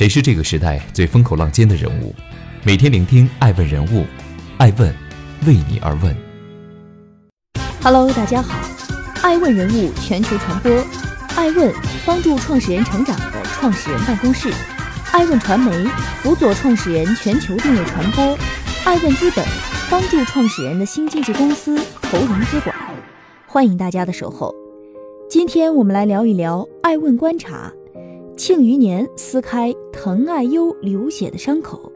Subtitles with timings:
[0.00, 2.14] 谁是这个时代最风口浪尖的人物？
[2.64, 4.06] 每天聆听爱问人物，
[4.56, 4.88] 爱问
[5.46, 6.16] 为你而问。
[7.82, 8.58] Hello，大家好，
[9.20, 10.72] 爱问人物全球传播，
[11.36, 11.70] 爱问
[12.06, 14.50] 帮助创始人成长的创始人办公室，
[15.12, 15.70] 爱问传媒
[16.22, 18.38] 辅佐创始人全球定位传播，
[18.86, 19.44] 爱问资本
[19.90, 22.74] 帮助创始人的新经济公司投融资管。
[23.46, 24.54] 欢迎大家的守候。
[25.28, 27.70] 今天我们来聊一聊爱问观察。
[28.42, 31.92] 庆余年撕开疼爱优流血的伤口。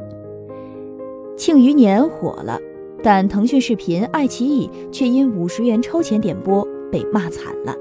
[1.39, 2.61] 庆余年火了，
[3.03, 6.63] 但腾讯视频、爱奇艺却因五十元超前点播
[6.93, 7.75] 被骂惨了。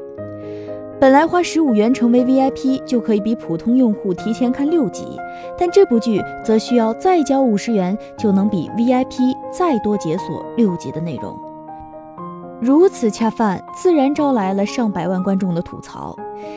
[0.98, 5.04] 本来花十五元成为 VIP 就可以比普通用户提前看六集，
[5.60, 9.18] 但这部剧则需要再交五十元就能比 VIP
[9.52, 11.38] 再多解锁六集的内容。
[12.64, 16.16] 如此恰饭，自然招来了上百万观众的吐槽。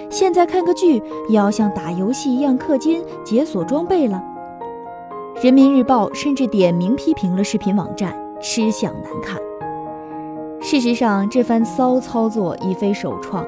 [0.08, 4.22] 现在看个剧也要像打游戏一样氪金解锁装备了。
[5.42, 9.36] 人民日报甚至点名批评了视频网站吃相难看。
[10.60, 13.44] 事实上，这番骚操作已非首创，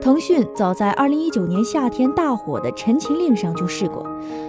[0.00, 4.02] 腾讯早在2019年夏天大火的《陈情令》上就试过，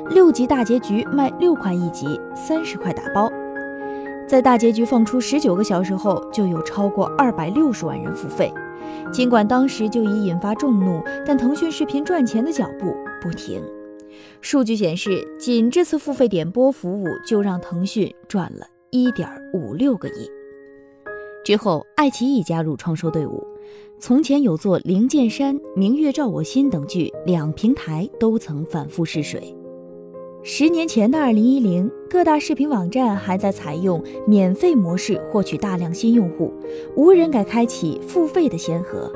[0.10, 3.30] 六集大结局卖六块一集，三十块打包。
[4.32, 8.50] 在大结局放出十九个小时后，就有超过二百六十万人付费。
[9.12, 13.62] 尽管当时就已引发众怒，但腾讯视频赚钱的脚步不停。
[14.40, 20.32] 数据显示，仅这次付费点播服务就让腾讯赚了一点五六个亿。
[21.44, 23.46] 之后，爱奇艺加入创收队伍。
[24.00, 29.54] 从前有座灵剑山、明月照我心等剧，两平台都曾反复试水。
[30.44, 36.52] 十年前的二零一零，各大视频网站还在采用免费模式获取大量新用户，
[36.96, 39.12] 无人敢开启付费的先河。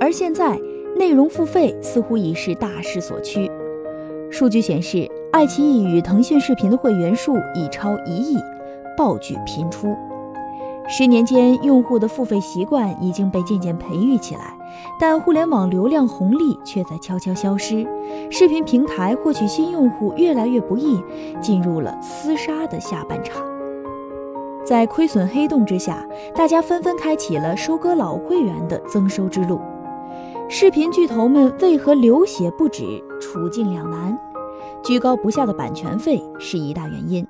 [0.00, 0.56] 而现在，
[0.96, 3.50] 内容付费似乎已是大势所趋。
[4.30, 8.36] 数据显示，爱奇艺与腾讯视频的会员数已超一亿，
[8.96, 9.92] 爆剧频出。
[10.88, 14.56] 十年间，用户的付费习惯已经被渐渐培育起来。
[14.98, 17.86] 但互联网流量红利却在悄悄消失，
[18.30, 21.02] 视频平台获取新用户越来越不易，
[21.40, 23.42] 进入了厮杀的下半场。
[24.64, 29.60] 在亏损黑洞之下，大家纷纷开启了收割老会员的增收之路。
[30.48, 34.16] 视频巨头们为何流血不止，处境两难？
[34.84, 37.26] 居高不下的版权费是一大原因。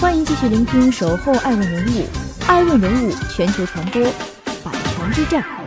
[0.00, 1.90] 欢迎继续聆听《守候爱问人物》，
[2.46, 4.02] 爱问人物全球传播，
[4.62, 5.57] 版权之战。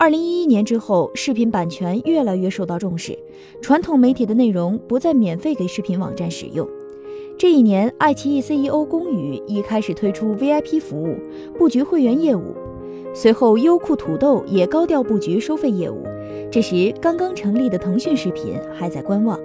[0.00, 3.18] 二零一一年之后，视频版权越来越受到重视，
[3.60, 6.68] 传统媒体的内容不再免费给视频网站使用。
[7.36, 11.16] 这一年，爱奇艺 CEO 龚宇已开始推出 VIP 服务，
[11.58, 12.54] 布局会员业务。
[13.12, 16.04] 随后，优酷土豆也高调布局收费业务。
[16.48, 19.36] 这时，刚刚成立的腾讯视频还在观望。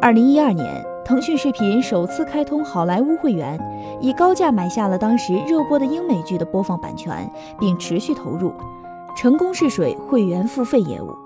[0.00, 3.60] 二零一二年，腾讯视频首次开通好莱坞会员，
[4.00, 7.30] 以高价买下了当时热播的英美剧的播放版权，
[7.60, 8.50] 并持续投入。
[9.14, 11.16] 成功试水会员付费业务。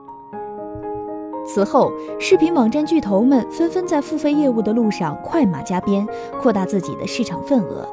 [1.46, 6.06] 此后，视频网站巨头们纷纷在付费业务的路上快马加鞭，
[6.40, 7.86] 扩大自己的市场份额。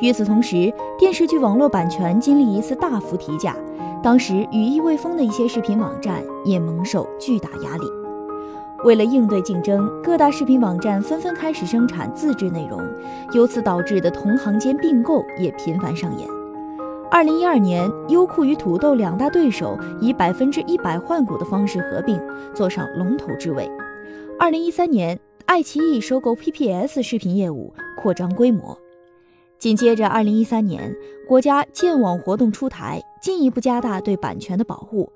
[0.00, 3.56] 与此同时，电视剧网络版权经历一次大幅提价，
[4.02, 7.86] 当时羽翼未丰的一些视频网站也蒙受巨大压力。
[8.84, 12.78] 为了应对竞争，各大视频网站纷纷开始生产自制内容，
[13.32, 16.28] 由此导致的同行间并购也频繁上演。
[17.12, 22.18] 二零一二年，优酷与土豆两大对手以百分之一百换股的方式合并，
[22.54, 23.70] 坐上龙头之位。
[24.38, 28.78] 二零一三年，爱奇艺收购 PPS 视频业务，扩张规模。
[29.58, 30.96] 紧接着，二零一三年，
[31.28, 35.12] 国家建网活动出台，进一步加大对版权的保护。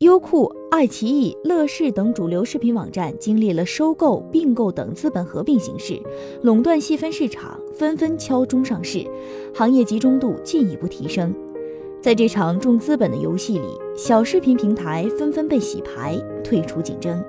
[0.00, 6.00] 优酷、爱奇艺、乐视等主流视频网站经历了收购、并购等资本合并形式，
[6.40, 9.06] 垄断细分市场，纷纷敲钟上市，
[9.54, 11.34] 行业集中度进一步提升。
[12.00, 17.22] 在这场重资本的游戏里，小视频平台纷纷被洗牌，退出竞争。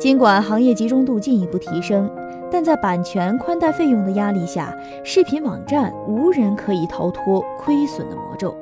[0.00, 2.10] 尽管行业集中度进一步提升，
[2.50, 8.52] 但在版权宽带费用的压力下，视频网站无人可以逃脱亏损的魔咒。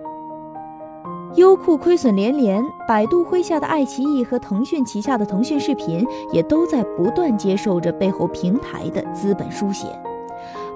[1.36, 9.86] 优酷亏损连连，百度麾下的爱奇艺和腾讯旗下的腾讯视频也都在不断接受着背后平台的资本输血。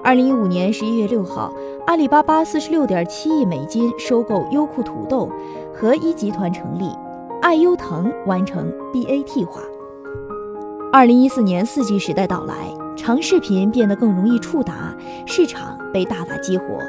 [0.01, 1.51] 二零一五年十一月六号，
[1.87, 5.29] 阿里巴巴四十六点七亿美金收购优酷土豆，
[5.73, 6.89] 合一集团成立，
[7.41, 9.59] 爱优腾完成 BAT 化。
[10.93, 16.79] 二零一四年四 G 时代到来，长视频变得更容易触达，市场被大大激活。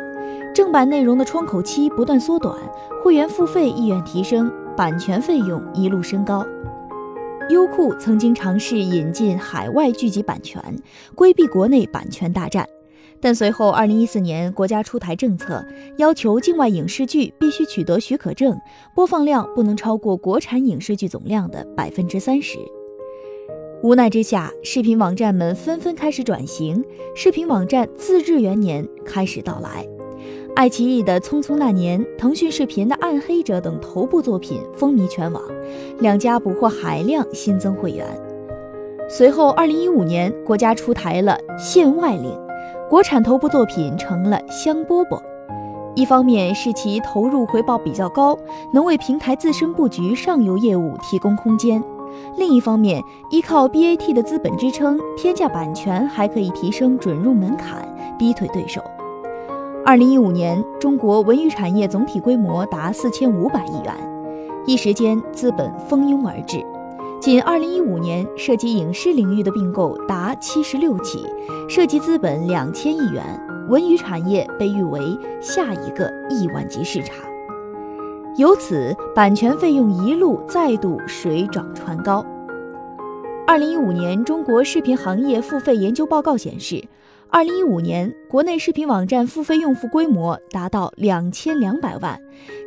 [0.56, 2.56] 正版内容的窗口期不断缩短，
[3.04, 6.42] 会员付费意愿提升，版权费用一路升高。
[7.50, 10.58] 优酷曾经尝试引进海外剧集版权，
[11.14, 12.66] 规避国内版权大战。
[13.20, 15.62] 但随后，二零一四年国家出台政策，
[15.98, 18.58] 要求境外影视剧必须取得许可证，
[18.94, 22.56] 播放量不能超过国产影视剧总量的百分之三十。
[23.82, 26.82] 无奈之下，视频网站们纷纷开始转型，
[27.14, 29.86] 视频网站自制元年开始到来。
[30.56, 35.42] 爱奇艺的《匆匆那年》，腾讯视频的《暗黑者》等头部作品风靡全网，
[35.98, 38.06] 两家捕获海量新增会员。
[39.06, 42.34] 随后，二零一五年国家出台了限外令。
[42.88, 45.20] 国产头部作品成了香饽饽，
[45.94, 48.34] 一方面是其投入回报比较高，
[48.72, 51.82] 能为平台自身布局上游业务提供空间；
[52.38, 57.86] 另一方面，依靠 BAT 的资本支撑，天价版权还可以提升准入门槛，
[58.18, 58.80] 逼退对手。
[59.86, 63.94] 二零一五年，中国文娱产业总体规模达四千五百亿元，
[64.66, 66.58] 一时间资本蜂拥而至。
[67.20, 71.24] 仅2015年，涉及影视领域的并购达76起，
[71.68, 73.22] 涉及资本两千亿元。
[73.68, 75.00] 文娱产业被誉为
[75.40, 77.24] 下一个亿万级市场，
[78.36, 82.26] 由此版权费用一路再度水涨船高。
[83.46, 86.82] 2015年中国视频行业付费研究报告显示。
[87.28, 92.18] 二零一五年，国内视频网站付费用户规模达到两千两百万，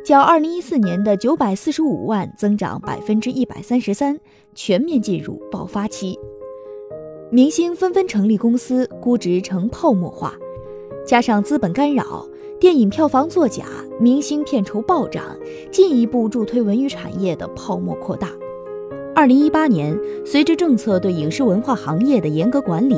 [0.04, 4.20] 较二零一四年的九百四十五万增长百分之一百三十三，
[4.54, 6.18] 全面进入爆发期。
[7.30, 10.34] 明星纷纷成立公司，估值呈泡沫化，
[11.06, 12.28] 加上资本干扰，
[12.60, 13.64] 电影票房作假，
[13.98, 15.36] 明星片酬暴涨，
[15.72, 18.28] 进一步助推文娱产业的泡沫扩大。
[19.14, 22.96] 二零一八年，随着政策对影视文化行业的严格管理。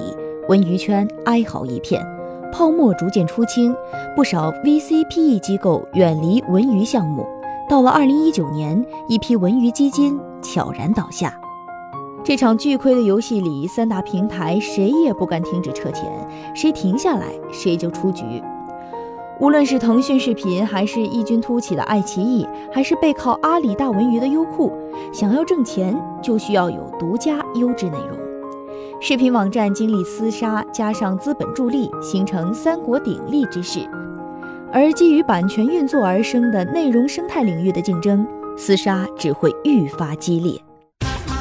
[0.49, 2.05] 文娱圈哀嚎一片，
[2.53, 3.75] 泡沫逐渐出清，
[4.17, 7.25] 不少 VCPE 机构远离文娱项目。
[7.69, 11.33] 到了二零一九年，一批文娱基金悄然倒下。
[12.25, 16.11] 这场巨亏的游戏里，三大平台谁也不敢停止撤钱，
[16.57, 18.25] 谁停下来谁就出局。
[19.39, 24.73] 无论是腾讯视频，还是异军突起的爱奇艺，还是背靠阿里大文娱的优酷，
[25.13, 28.22] 想要挣钱，就需要有独家优质内容。
[29.05, 33.81] 视频网站经历厮杀，加上资本助力，形成三国鼎立之势。
[34.73, 38.25] 而基于版权运作而生的内容生态领域的竞争，
[38.57, 40.57] 厮杀只会愈发激烈。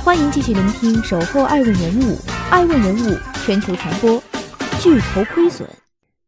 [0.04, 2.16] 欢迎继续聆听《守候爱问人物》，
[2.50, 3.16] 爱问人物
[3.46, 4.20] 全球传播。
[4.80, 5.70] 巨头亏损，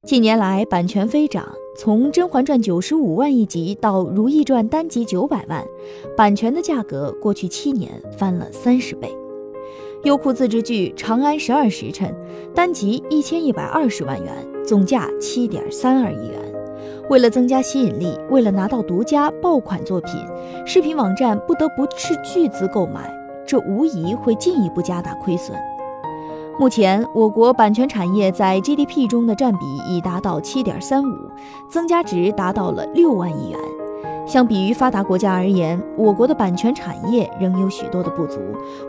[0.03, 1.43] 近年来版权飞涨，
[1.75, 5.65] 从《甄嬛传》九十五万一集到《如懿传》单集九百万，
[6.15, 9.11] 版权的价格过去七年翻了三十倍。
[10.03, 12.13] 优酷自制剧《长安十二时辰》
[12.53, 14.33] 单集一千一百二十万元，
[14.65, 16.39] 总价七点三二亿元。
[17.09, 20.13] 为了增加吸引力，为了拿到独家爆款作品，
[20.65, 23.09] 视频网站不得不斥巨资购买，
[23.47, 25.57] 这无疑会进一步加大亏损。
[26.59, 31.15] 目前，我国版权产业在 GDP 中的占比已达到七点三五，
[31.69, 33.59] 增加值达到了六万亿元。
[34.25, 38.39] 相比于发达国家而言，我国的版权产业仍有许多的不足。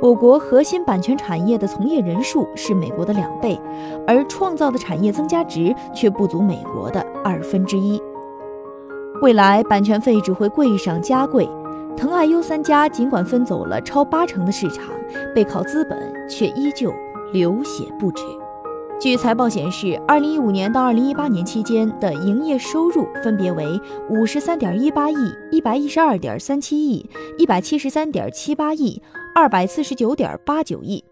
[0.00, 3.60] 我国核心版权产业的从业人数是美国的两倍，
[4.06, 8.00] 而创造的产业增加值却不足美国的二分之一。
[9.22, 11.48] 未来版权费只会贵上加贵。
[11.96, 14.86] 腾爱优三家尽管分走了超八成的市场，
[15.34, 16.92] 背靠资本却依旧
[17.32, 18.24] 流血不止。
[19.00, 23.78] 据财报显示，二零一五年到二零一八年期间的营业收入分别为
[24.08, 25.16] 五十三点一八亿、
[25.50, 27.04] 一百一十二点三七亿、
[27.36, 29.02] 一百七十三点七八亿、
[29.34, 31.02] 二百四十九点八九亿；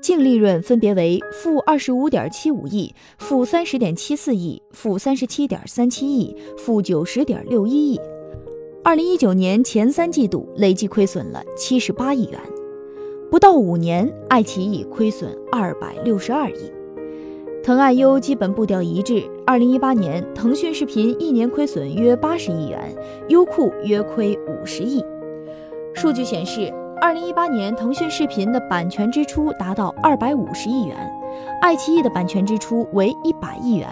[0.00, 8.00] 净利润分别为负二十五点七五亿、负三十点七四亿、负三十七点三七亿、负九十点六一亿。
[8.84, 12.38] 二零一九年前三季度累计亏损了七十八亿元，
[13.30, 16.70] 不到五年，爱奇艺亏损二百六十二亿。
[17.70, 19.30] 腾爱优基本步调一致。
[19.46, 22.92] 二零一八年，腾讯视频一年亏损约八十亿元，
[23.28, 25.00] 优酷约亏五十亿。
[25.94, 26.68] 数据显示，
[27.00, 30.96] 二零一八年腾讯视频的版权支出达到二百五十亿元，
[31.62, 33.88] 爱奇艺的版权支出为一百亿元，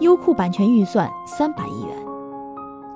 [0.00, 1.96] 优酷版权预算三百亿元。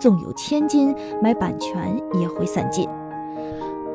[0.01, 2.89] 纵有千金，买版权也会散尽。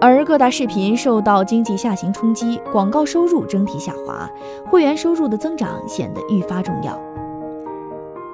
[0.02, 4.30] 而各大视频受到经济下行冲击，广告收入整体下滑，
[4.66, 6.98] 会员收入的增长显得愈发重要。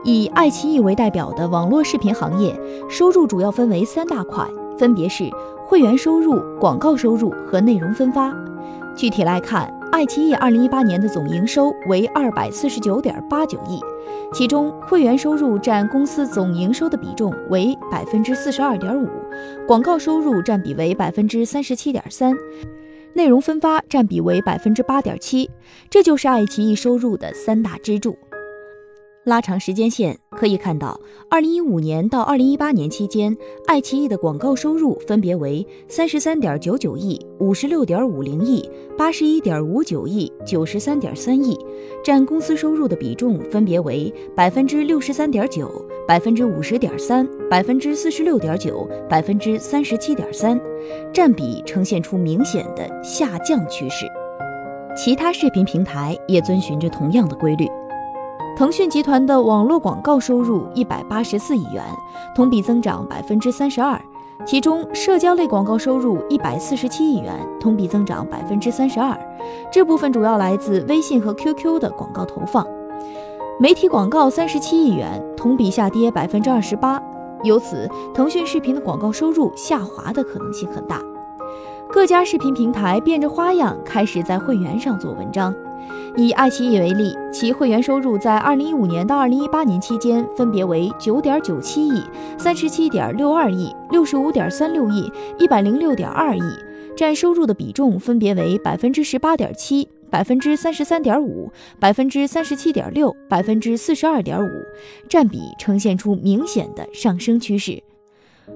[0.04, 2.56] 以爱奇艺为代表的网络视频行业
[2.88, 5.28] 收入主要分为三大块，分别是
[5.66, 8.32] 会员收入、广告收入和内容分发。
[8.96, 13.80] 具体来看，爱奇艺二零一八年的总营收为二百四十九点八九亿。
[14.34, 19.08] 其中，会员收入占公司总营收的比重为百分之四十二点五，
[19.66, 22.36] 广告收入占比为百分之三十七点三，
[23.14, 25.50] 内容分发占比为百分之八点七，
[25.90, 28.18] 这就是爱奇艺收入的三大支柱。
[29.26, 31.00] 拉长时间线可以看到，
[31.32, 41.58] 二零一五年到二零一八年期间，爱奇艺的广告收入分别为三十三点九九亿、五十六点五零亿、八十一点五九亿、九十三点三亿，
[42.04, 45.72] 占公司收入的比重分别为百分之六十三点九、
[46.08, 50.62] 百分之五十点三、百分之四十六点九、百分之三十七点三，
[51.12, 54.06] 占比呈现出明显的下降趋势。
[54.96, 57.68] 其他视频平台也遵循着同样的规律。
[58.56, 61.84] 腾讯集团的网络广告收入一百八十四亿元，
[62.34, 64.00] 同比增长百分之三十二，
[64.46, 69.14] 其中社交类广告收入一百四十七亿元，同比增长百分之三十二，
[69.70, 72.66] 这部分主要来自微信和 QQ 的广告投放。
[73.60, 77.02] 媒体广告三十七亿元，同比下跌百分之二十八，
[77.44, 81.02] 由此腾讯视频的广告收入下滑的可能性很大。
[81.92, 85.54] 各家视频平台变着花样开始在会员上做文章。
[86.18, 92.02] 以爱奇艺为例，其会员收入在二零一五年到二零一八年期间分别为九点九七亿、
[92.38, 96.42] 三十七点六二亿、六十五点三六亿、一百零六点二亿，
[96.96, 104.50] 占收入的比重分别为百分之十八点七、百分之三十三点五、百分之三十七点六、百分之四十二点五，
[105.10, 107.84] 占比呈现出明显的上升趋势。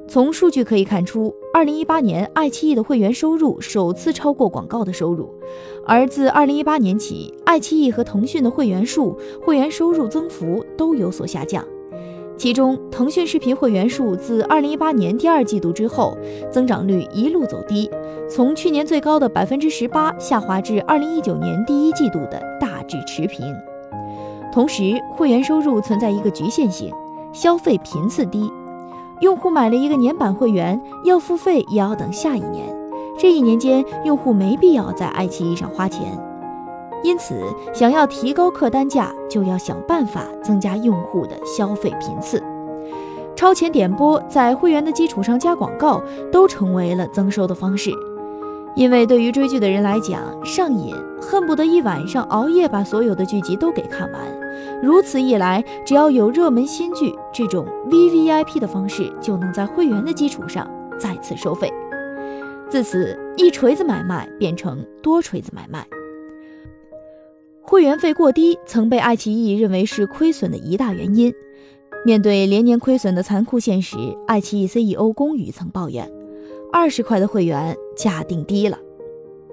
[0.07, 5.33] 从数据可以看出，二零一八年爱奇艺的会员收入首次超过广告的收入，
[5.89, 11.65] 而自二零一八年起，爱奇艺和腾讯的会员数、会员收入增幅都有所下降。
[12.37, 16.15] 其中，腾讯视频会员数自二零一八年第二季度之后，
[16.51, 17.89] 增长率一路走低，
[18.29, 23.43] 从去年最高的百分之十八下滑至二零一九年第一季度的大致持平。
[24.53, 26.93] 同时，会员收入存在一个局限性，
[27.33, 28.47] 消费频次低。
[29.21, 32.78] 用户买了一个年版会员，要付费也要等下一年。
[33.19, 36.17] 这一年间，用户没必要在爱奇艺上花钱，
[37.03, 42.41] 因此想要提高客单价，就要想办法增加用户的消费频次。
[43.35, 47.91] 超前点播在会员的基础上加广告，都成为了增收的方式。
[48.73, 54.21] 因为对于追剧的人来讲，上瘾，恨不得一晚上熬夜把所有的剧集都给看完。
[54.81, 60.65] 如此一来，只要有热门新剧，这种 VVIP 的方式就能在会员的基础上
[60.97, 61.69] 再次收费。
[62.69, 65.87] 自此，一锤子买卖变成多锤子买卖。
[67.63, 71.33] 会员费过低曾被爱奇艺认为是亏损的一大原因。
[72.05, 73.97] 面对连年亏损的残酷现实，
[74.27, 76.09] 爱奇艺 CEO 龚宇曾抱怨。
[76.71, 78.77] 二十块的会员价定低了，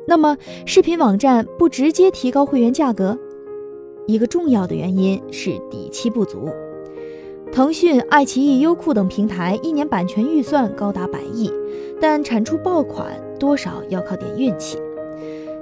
[0.07, 3.19] 那么视频网站不直接提高会员价格？
[4.07, 6.51] 一个重要的原因是底气不足。
[7.51, 11.51] 腾讯、爱奇艺、优酷等平台一年版权预算高达百亿，
[12.01, 14.79] 但产出爆款多少要靠点运气。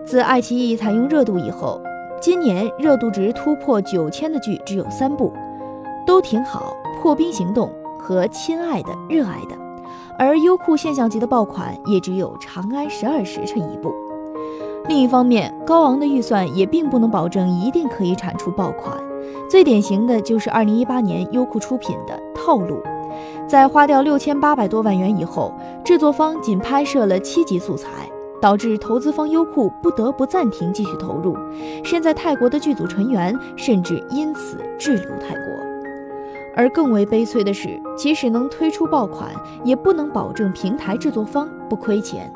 [0.05, 1.81] 自爱奇艺采用热度以后，
[2.21, 5.33] 今年热度值突破九千的剧只有三部，
[6.07, 9.57] 都挺好，《破冰行动》和《亲爱的热爱的》。
[10.19, 13.93] 而优酷现象级的爆款也只有《长安十二时辰》一部。
[14.87, 18.97] 另一方面，高昂的预算也并不能保证一定可以产出爆款。
[19.49, 22.77] 最典型的就是2018年优酷出品的《套路》，
[23.47, 25.53] 在花掉六千八百多万元以后，
[25.85, 27.89] 制作方仅拍摄了七集素材，
[28.41, 31.37] 导致投资方优酷不得不暂停继续投入。
[31.83, 35.45] 身在泰国的剧组成员甚至因此滞留泰国。
[36.57, 39.31] 而更为悲催的是，即使能推出爆款，
[39.65, 42.33] 也不能保证平台制作方不亏钱。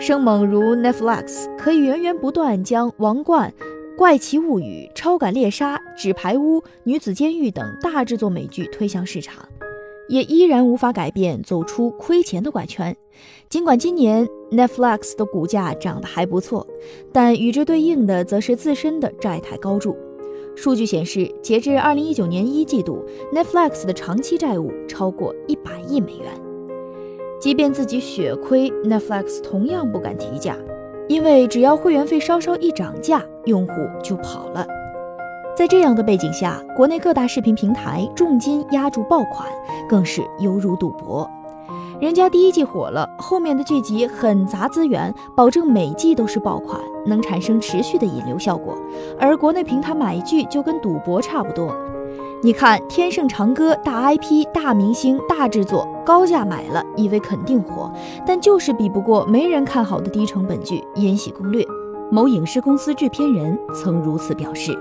[0.00, 3.52] 生猛如 Netflix 可以源源不断将《王冠》
[3.96, 9.44] 《怪奇物语》《超感猎杀》《纸牌屋》《女子监狱》等大制作美剧推向市场，
[10.10, 12.94] 也依然无法改变走出亏钱的怪圈。
[13.48, 16.66] 尽管今年 Netflix 的股价涨得还不错，
[17.12, 19.96] 但与之对应的则是自身的债台高筑。
[20.56, 26.26] 数据显示，截至二零一九年一季度，Netflix 的长期债务超过一百亿美元。
[27.40, 30.56] 即便自己血亏，Netflix 同样不敢提价，
[31.08, 34.66] 因为只要会员费稍稍一涨价，用户就跑了。
[35.60, 39.46] 在这样的背景下，国内各大视频平台重金压住爆款，
[39.86, 41.30] 更是犹如赌博。
[42.00, 48.74] 人家第一季火了，后面的剧集很砸资源，保证每季都是爆款，能产生持续的引流效果。
[49.18, 51.76] 而国内平台买剧就跟赌博差不多。
[52.42, 57.92] 你看《天盛长歌》，大 IP、大明星、大制作，高价买了，以为肯定火，
[58.26, 61.62] 但就是比不过没人看好的低成本剧《延禧攻略》。
[62.10, 64.74] 某影视公司制片人曾如此表示。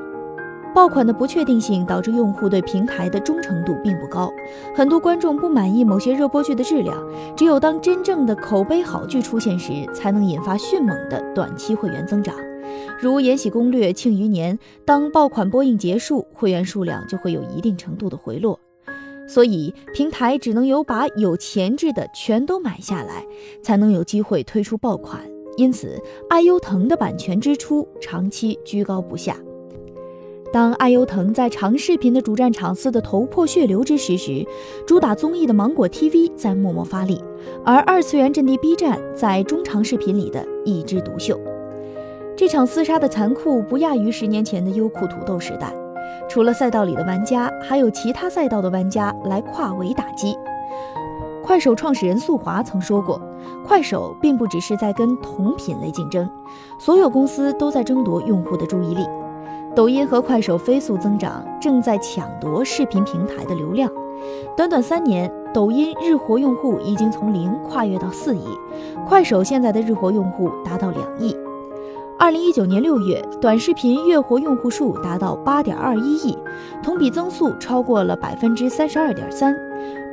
[0.73, 4.31] 爆款的不确定性导致用户对平台的忠诚度并不高，
[4.75, 6.95] 很多观众不满意某些热播剧的质量。
[7.35, 12.35] 只有当真正的口碑好剧出现时，才能引发迅猛的短期会员增长。
[12.99, 18.59] 如《延禧攻略》《庆余年》，当爆款播映结束，会员数量就会有一定程度的回落。
[19.27, 23.25] 所以，平台只能有把有潜质的全都买下来，
[23.63, 25.21] 才能有机会推出爆款。
[25.57, 29.35] 因此，爱优腾的版权支出长期居高不下。
[30.51, 34.43] 当爱优腾在长视频的主战场撕得头破血流之时时，
[34.87, 37.23] 主打综艺的芒果 TV 在默默发力，
[37.63, 41.39] 而二次元阵地 B 站在中长视频里的一枝独秀。
[42.35, 45.71] 这场厮杀的残酷不亚于十年前的优酷土豆时代，
[46.27, 50.35] 除了赛道里的玩家，还有其他赛道的玩家来跨围打击。
[51.43, 53.21] 快手创始人宿华曾说过，
[53.63, 56.27] 快手并不只是在跟同品类竞争，
[56.79, 59.05] 所有公司都在争夺用户的注意力。
[59.75, 63.89] 抖音和快手飞速增长，正在抢夺视频平台的流量。
[64.57, 68.45] 短短三年，抖音日活用户已经从零跨越到四亿，
[69.07, 71.35] 快手现在的日活用户达到两亿。
[72.17, 76.37] 二零一九年六月，短视频月活用户数达到八点二一亿，
[76.83, 79.55] 同比增速超过了百分之三十二点三，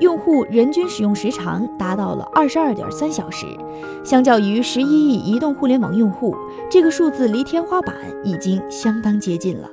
[0.01, 3.47] 用户人均使用时长达到了二十二点三小时。
[4.05, 6.37] 相较于十一亿移动互联网用户，
[6.71, 9.71] 这个数字离天花板已经相当接近了。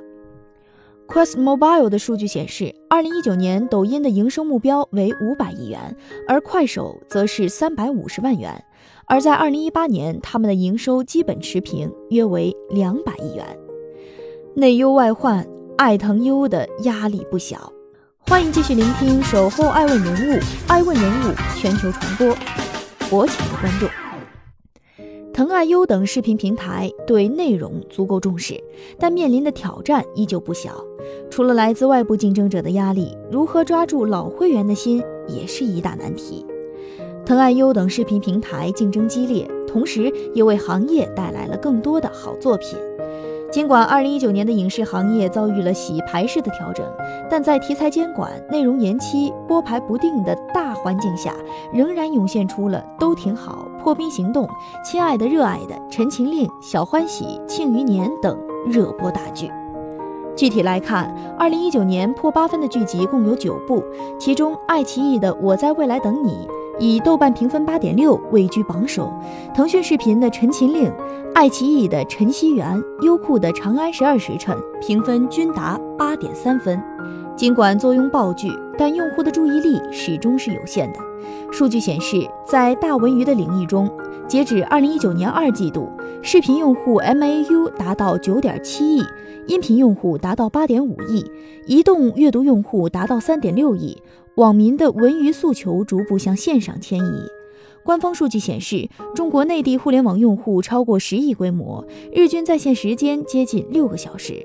[1.06, 5.94] Quest Mobile 的数据显示，二零一九年抖音的营收目标为五百亿元，
[6.26, 8.64] 而快手则是三百五十万元。
[9.04, 13.44] 而在二零一八年，他们的营收基本持平，约为两百亿元。
[14.56, 17.73] 内忧外患，爱腾优的压力不小。
[18.26, 22.26] 欢迎继续聆听《守候爱问人物》，爱问人物全球传播，
[23.10, 23.88] 国情的观众。
[25.32, 28.58] 腾爱优等视频平台对内容足够重视，
[28.98, 30.82] 但面临的挑战依旧不小。
[31.30, 36.44] 除了来自外部竞争者的压力，如何抓住老会员的心也是一大难题。
[37.26, 42.78] 腾爱优等视频平台竞争激烈，同时也为行业带来了更多的好作品。
[43.54, 46.84] 尽管2019年的影视行业遭遇了洗牌式的调整，
[47.30, 51.32] 但在题材监管、内容延期、播排不定的大环境下，
[51.72, 54.44] 仍然涌现出了《都挺好》《破冰行动》
[54.84, 59.48] 《亲爱的热爱的》《陈情令》《小欢喜》《庆余年》等热播大剧。
[60.34, 63.84] 具体来看，2019年破八分的剧集共有九部，
[64.18, 66.48] 其中爱奇艺的《我在未来等你》。
[66.78, 69.12] 以豆瓣评分八点六位居榜首，
[69.54, 70.88] 腾讯视频的《陈情令》、
[71.34, 74.56] 爱奇艺的《陈希媛》、优酷的《长安十二时辰》
[74.86, 76.82] 评分均达八点三分。
[77.36, 80.98] 尽管坐拥爆剧，但用户的注意力始终是有限的。
[81.52, 83.90] 数据显示，在大文娱的领域中，
[84.26, 85.88] 截止二零一九年二季度，
[86.22, 89.04] 视频用户 MAU 达到九点七亿，
[89.46, 91.24] 音频用户达到八点五亿，
[91.66, 94.02] 移动阅读用户达到三点六亿。
[94.36, 97.28] 网民的文娱诉求逐步向线上迁移。
[97.84, 104.44] 官方数据显示，中国内地互联网用户超过十亿规模，日均在线时间接近六个小时，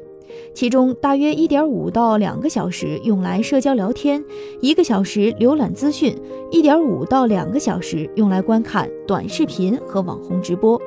[0.54, 4.24] 其中大约一点五到两个小时用来社交聊天，
[4.62, 6.16] 一个小时浏览资讯，
[6.52, 10.80] 一点五到两个小时用来观看短视频和网红直播。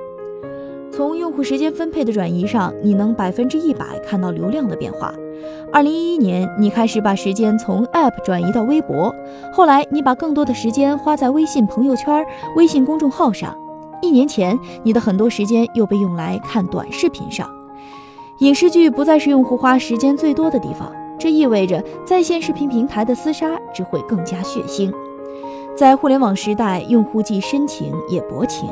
[0.91, 5.15] 从用户时间分配的转移上，你能百分之一百看到流量的变化。
[5.73, 9.15] 二零一一年，你开始把时间从 App 转移到微博，
[9.55, 12.23] 后来你把更多的时间花在微信朋友圈、
[12.57, 13.57] 微信公众号上。
[14.03, 17.49] 一年前，你的很多时间又被用来看短视频上。
[18.39, 24.93] 影视剧不再是用户花时间最多的地方，这意味着在线视频平台的厮杀只会更加血腥。
[25.77, 28.71] 在互联网时代，用户既深情也薄情。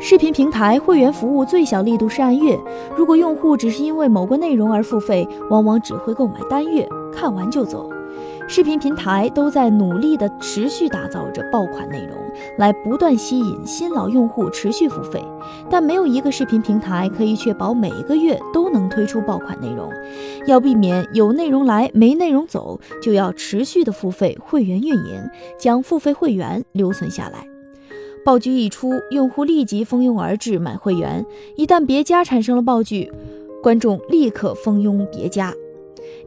[0.00, 2.58] 视频平台会员服务最小力度是按月，
[2.96, 7.89] 如果用户只是因为某个内容而付费，往往只会购买单月，看完就走。
[8.50, 12.16] 视频平台都在努力的持续打造着爆款内容，
[12.58, 15.22] 来不断吸引新老用户持续付费，
[15.70, 19.88] 但没有一个视频平台可以确保每一个月都能推出爆款内容。
[20.48, 25.22] 要避免有内容来没内容走，就要持续的付费会员运营，
[25.56, 27.46] 将付费会员留存下来。
[28.24, 31.24] 爆剧一出，用户立即蜂拥而至买会员。
[31.54, 33.12] 一旦别家产生了爆剧，
[33.62, 35.54] 观众立刻蜂拥别家。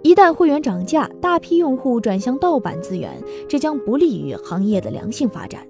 [0.03, 3.09] 一旦会员涨价，大批用户转向盗版资源，
[3.47, 5.65] 这将不利于行业的良性发展。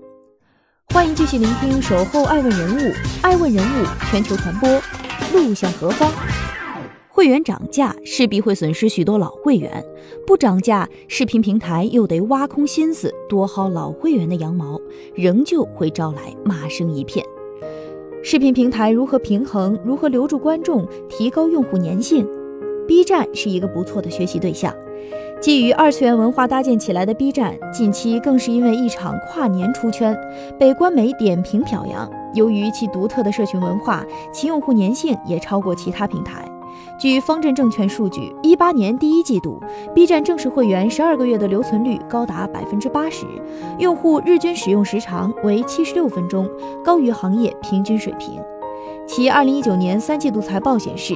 [0.91, 2.80] 欢迎继续聆听《守候爱问人物》，
[3.22, 4.67] 爱问人物全球传播，
[5.34, 6.12] 路向何方？
[7.10, 9.86] 会员涨价势必会损失许多老会员，
[10.26, 14.82] 不涨价，视频平台又得挖空心思多薅老会员的羊毛，
[15.13, 17.24] 仍旧会招来骂声一片。
[18.24, 19.78] 视频平台如何平衡？
[19.86, 20.88] 如何留住观众？
[21.08, 22.28] 提高用户粘性？
[22.88, 24.74] ，B 站是一个不错的学习对象。
[25.41, 30.17] 基于二次元文化搭建起来的 B 站，近期更是因为一场跨年出圈，
[30.58, 32.10] 被官媒点评表扬。
[32.34, 36.50] 由于其独特的社群文化，其用户粘性也超过其他平台。
[36.98, 39.62] 据方正证券数据，一八年第一季度
[39.93, 43.26] ，B 站正式会员十二个月的留存率高达百分之八十，
[43.80, 46.50] 用户日均使用时长为七十六分钟，
[46.86, 48.39] 高于行业平均水平。
[49.06, 51.15] 其二零一九年三季度财报显示。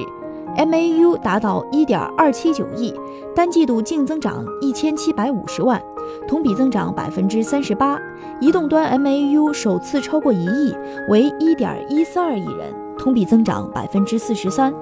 [0.56, 2.94] MAU 达到一点二七九亿，
[3.34, 5.80] 单季度净增长一千七百五十万，
[6.26, 7.98] 同比增长百分之三十八。
[8.40, 10.74] 移动端 MAU 首次超过一亿，
[11.08, 14.74] 为一点一四二亿人，同比增长百分之四十三。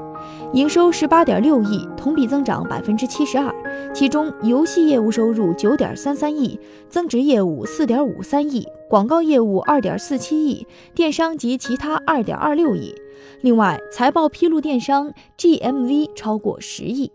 [0.53, 3.55] 营收十八点六亿，同比增长百分之七十二，
[3.93, 6.59] 其中游戏业务收入九点三三亿，
[6.89, 12.95] 增值业务四点五三亿，广告业务二点四七亿，电商及其他二点二六亿。
[13.41, 17.11] 另外，财报披露，电商 GMV 超过十亿。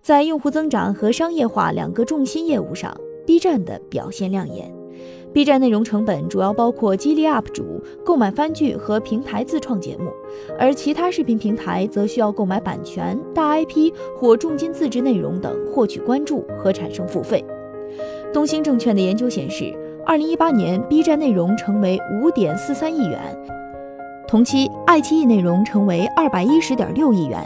[0.00, 2.94] 在用户增长和商业化两个重心业务上
[3.26, 4.83] ，B 站的表现亮眼。
[5.34, 10.12] B 站内容成本主要包括激励 UP 主、购买番剧和平台自创节目，
[10.56, 17.44] 而其他视频平台则需要购买版权、大 IP 或重金自制内容等获取关注和产生付费。
[18.32, 23.18] 东兴证券的研究显示，二零一八年 B 站内容成为五点四三亿元，
[24.28, 27.44] 同期爱奇艺内容成为二百一十点六亿元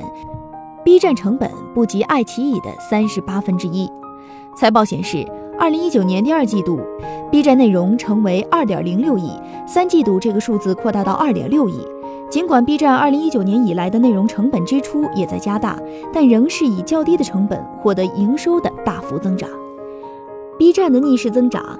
[0.84, 3.88] ，B 站成本不及爱奇艺的三十八分之一。
[4.58, 5.26] 财报显示。
[5.58, 6.78] 二零一九年第二季度
[7.32, 9.32] ，B 站内容成为二点零六亿，
[9.66, 11.84] 三季度这个数字扩大到二点六亿。
[12.30, 15.76] 尽管 B 站二零一九年以来的内容成本支出也在加大，
[16.12, 19.50] 但仍是以较低的成本获得营收的大幅增长。
[20.56, 21.76] B 站的逆势增长，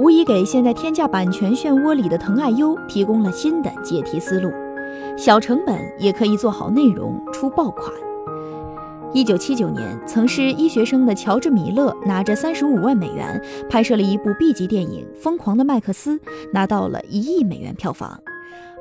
[0.00, 4.50] 无疑给现在天价版权漩涡里的腾爱优提供了新的解题思路：
[5.16, 7.92] 小成本也可以做好内容，出爆款。
[9.14, 16.16] 一九七九年，曾是医学生的乔治·米勒拿着三十五万美元拍摄了一部 B 级电影《疯狂的麦克斯》，
[16.54, 18.18] 拿到了一亿美元票房。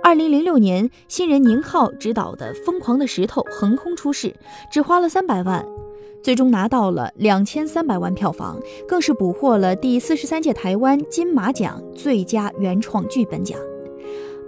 [0.01, 4.33] 二零零六年，新人宁浩执导的《疯狂的石头》横空出世，
[4.71, 5.65] 只花了三百万，
[6.23, 13.59] 最终拿到了两千三百万票房，更是捕获了第四十三届台湾金马奖最佳原创剧本奖。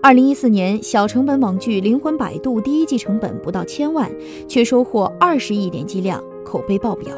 [0.04, 4.12] 二零一四年，小成本网剧《灵魂摆渡》第一季成本不到千万，
[4.50, 7.16] 却收获二十亿点击量，口碑爆表。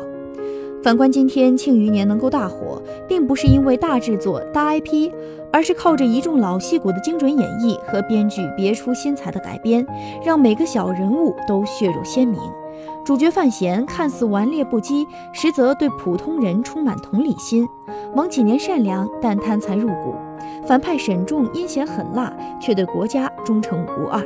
[0.84, 5.12] 反观今天《庆余年》能够大火，并不是因为大制作、大 IP，
[5.52, 9.84] 而是靠着一众老戏骨的精准演绎和编剧别出心裁的改编，
[10.24, 12.40] 让每个小人物都血肉鲜明。
[13.04, 17.68] 主角范闲看似顽劣不羁，实则对普通人充满同理心。
[18.14, 20.14] 王启年善良，但贪财入骨。
[20.68, 24.22] 反派沈重阴险狠辣，却对国家忠诚无二。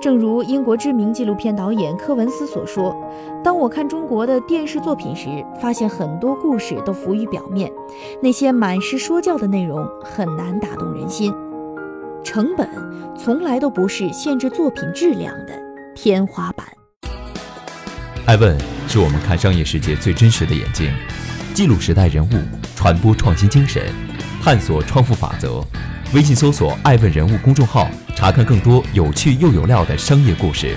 [0.00, 2.94] 正如英国知名纪录片导演科文斯所说
[3.42, 7.72] ：“当我看中国的电视作品时，发现很多故事都浮于表面，
[8.20, 11.32] 那些满是说教的内容很难打动人心。
[12.22, 12.68] 成本
[13.16, 15.52] 从来都不是限制作品质量的
[15.94, 16.66] 天花板。”
[18.26, 20.92] 爱问是我们看商业世界最真实的眼睛，
[21.54, 22.32] 记录时代人物，
[22.76, 23.82] 传播创新精神。
[24.44, 25.64] 探索创富法则，
[26.12, 30.76] 微信搜索“爱问人物”公众号，查看更多有趣又有料的商业故事。